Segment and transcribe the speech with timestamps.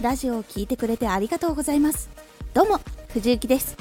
[0.00, 2.10] ラジオを聴いてくれてありがとうございます。
[2.52, 3.76] どうも藤幸です。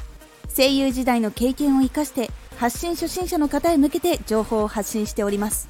[0.56, 5.68] 声優時代の経験を生かして発信初心者の方へ向けて情報を発信しております。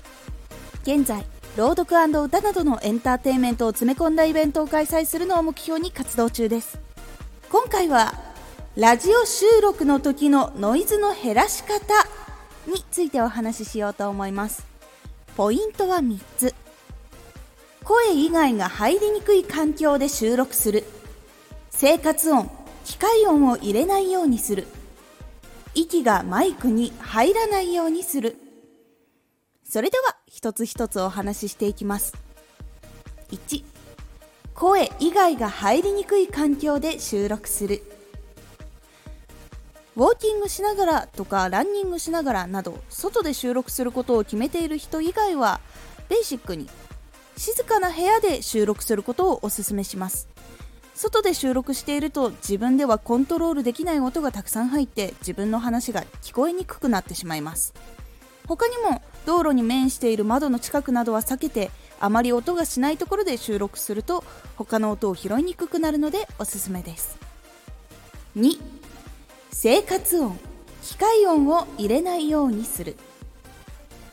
[0.84, 1.26] 現在
[1.58, 6.78] 朗読歌などのエンターテインメントを詰め込んだイベントを開催するのを目標に活動中です。
[7.50, 8.14] 今回は
[8.76, 11.80] ラジオ収録の時のノイズの減らし方
[12.68, 14.64] についてお話ししようと思います。
[15.36, 16.54] ポイントは3つ。
[17.86, 20.84] 声以外が入りにくい環境で収録する。
[21.70, 22.50] 生活音
[22.84, 24.66] 機械音を入れないようにする。
[25.76, 28.38] 息がマイクに入らないようにする。
[29.64, 32.16] それでは一つ一つお話ししていきます。
[33.30, 33.64] 1
[34.56, 37.84] 声以外が入りにくい環境で収録する。
[39.96, 45.62] ウォーキングしながらとかランニングしながらなど外で収録することを決めている人以外は
[46.10, 46.68] ベーシックに
[47.38, 50.28] 静かな部屋で収録することをお勧めします。
[50.94, 57.74] 外で収録していると自分ではコントロールできない音がたくさん入って自分の話が聞こえにくくなってしまいます。
[58.48, 64.24] 他にも道路に面している窓の近くなどは避けてあまり音がしないところで収録すると
[64.56, 67.18] 他の音を拾いにくくなるのでおすすめです。
[68.38, 68.60] 2
[69.52, 70.40] 生活音。
[70.82, 72.96] 機械音を入れないようにする。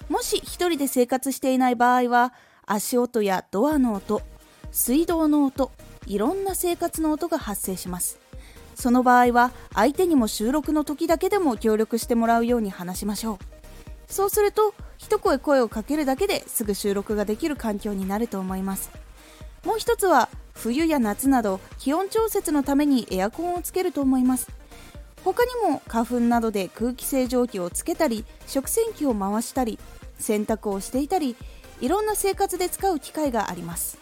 [0.08, 2.32] もし1人で生活していない場合は
[2.66, 4.22] 足音やドアの音
[4.70, 5.70] 水道の音
[6.06, 8.18] いろんな生活の音が発生します。
[8.74, 13.38] その場合は相手にも収録の時だけでも協力してもらうように話しましょう。
[14.12, 18.90] そうすると一声声をかけるだけですぐ収録ができる環境になると思います。
[19.64, 24.48] もう一つは冬や夏など気温調節のためにエアコンをつけると思います。
[25.24, 29.78] 他にも花粉などで空気清浄機をつけたり食洗機を回したり
[30.18, 31.36] 洗濯をしていたり
[31.82, 33.98] いろんな生活で使う機会があります。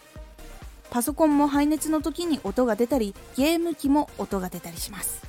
[0.91, 5.22] パソコンも排熱の時に音が出たりゲーム機も音が出たりします。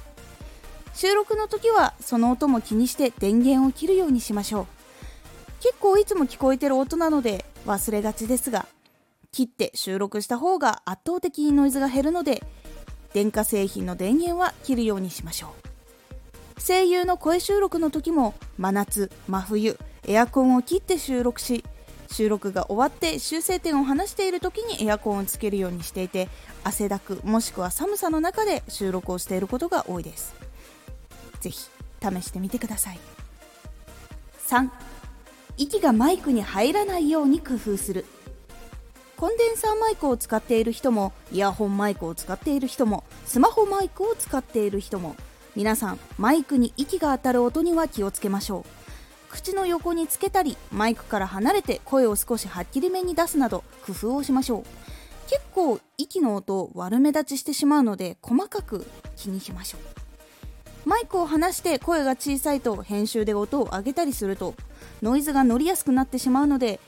[0.93, 4.67] 収録の時はその音も気にして電源を切るようにしましょう。
[5.61, 8.65] 結構いつも聞こえてる音なので忘れがちですが
[9.31, 12.43] 切って収録した方が圧倒的にノイズが減るので
[13.13, 15.53] 電化製品の電源は切るようにしましょ
[16.57, 16.61] う。
[16.61, 21.63] 声優の声収録の時も真夏真冬エアコンを切って収録し
[22.11, 26.27] 収録が終わって修正点を話している時にエアコンをつけるようにしていて
[26.63, 30.35] 汗だくもしくは寒さの中で収録をしていることが多いです。
[31.39, 32.99] ぜひ試してみてください。
[34.47, 34.69] 3
[35.57, 38.05] 息がマイクに入らないように工夫する。
[39.17, 45.15] コンデンサーマイクを使っている人もイヤホンマイクを使っている人もスマホマイクを使っている人も。
[45.53, 48.80] 皆さんマイクに息が当たる音には気をつけましょう。
[49.31, 54.63] 口の横につけたりマイクから離れて声を少しはっきりめに出すなど工夫をしましょう。
[55.29, 60.89] 結構息の音悪目立ちしてしまうので細かく気にしましょう。
[60.89, 64.55] マイクを離して声が小さいと編集で音を上げたりすると
[65.01, 66.79] ノイズが乗りやすくなってしまうので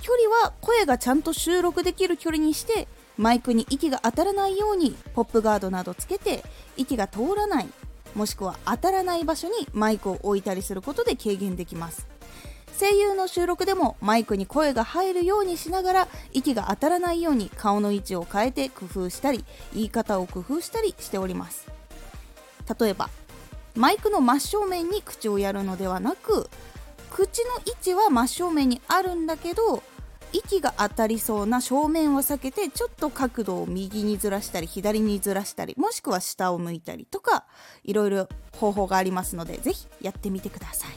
[0.00, 6.42] 距離は声がちゃんと収録できる距離にしてマイクに息が当たらないようにポップガードなどつけて
[6.76, 7.68] 息が通らない
[8.14, 12.06] もしくは当たらない場所にマイクを置いたりすることで軽減できます。
[12.78, 21.68] 声優の収録でもマイクに声が入るようにしながら息が当たらないように顔の位置を変えて工夫したり言い方を工夫したりしております。
[22.78, 23.10] 例えば
[23.76, 26.48] マイクの真正面に口をやるのではなく
[27.12, 29.82] 口の位置は真正面にあるんだけど
[30.34, 37.44] 息が当たりそうな正面を避けてちょっと角度を右にずらしたり左にずらしたりもしくは下を向いたりとか
[37.84, 40.90] いろいろ方法がありますのでぜひやってみてください。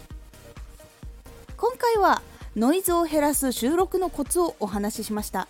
[1.56, 2.22] 今回は
[2.56, 5.47] ノイズを減らす収録のコツをお話ししました。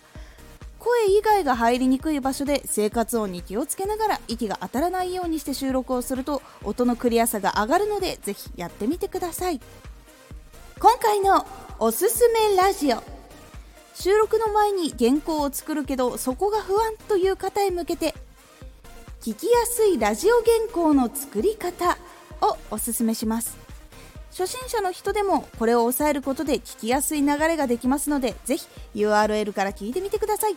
[0.78, 9.60] 声以外が入りにくい場所で生活音に気をつけながら息が当たらないようにして収録をすると音のクリアさが上がるのでぜひやってみてください。
[10.78, 11.46] 今回の
[11.78, 13.17] おすすめラジオ。
[14.00, 18.14] 収録の前に原稿を作るけどそこが不安という方へ向けて
[19.20, 21.98] 聞きやすいラジオ原稿の作り方
[22.40, 23.58] をおすすめします。
[24.30, 30.54] 初心者の人でもこれを押さえることで聞きやすい流れができますのでぜひ URL から聞いてみてください。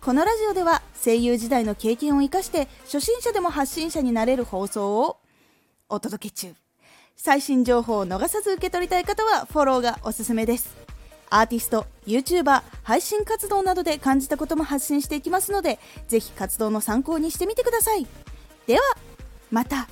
[0.00, 5.16] このラジオでは声優時代の経験を生かして初心者でも発信者になれる放送を
[5.88, 6.54] お届け中。
[7.16, 10.89] 最新情報を逃さず受け取りたい方はフォローがおすすめです。
[11.30, 15.78] アーティスト YouTuber 配信活動などで感じたことも発信していきますので
[16.08, 18.06] ぜひ活動の参考にしてみてください。
[18.66, 18.80] では
[19.50, 19.88] また。